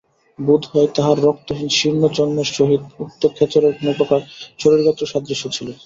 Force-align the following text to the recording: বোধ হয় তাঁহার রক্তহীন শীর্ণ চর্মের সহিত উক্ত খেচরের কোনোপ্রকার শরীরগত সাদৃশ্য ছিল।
বোধ 0.39 0.63
হয় 0.71 0.89
তাঁহার 0.95 1.17
রক্তহীন 1.25 1.69
শীর্ণ 1.77 2.03
চর্মের 2.15 2.47
সহিত 2.55 2.83
উক্ত 3.03 3.21
খেচরের 3.35 3.73
কোনোপ্রকার 3.79 4.21
শরীরগত 4.59 4.99
সাদৃশ্য 5.11 5.43
ছিল। 5.55 5.67